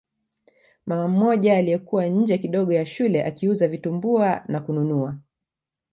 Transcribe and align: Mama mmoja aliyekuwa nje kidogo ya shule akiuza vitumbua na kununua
Mama 0.85 1.07
mmoja 1.07 1.57
aliyekuwa 1.57 2.05
nje 2.07 2.37
kidogo 2.37 2.73
ya 2.73 2.85
shule 2.85 3.23
akiuza 3.25 3.67
vitumbua 3.67 4.43
na 4.47 4.59
kununua 4.59 5.17